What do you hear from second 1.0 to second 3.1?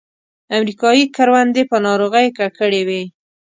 کروندې په ناروغیو ککړې وې.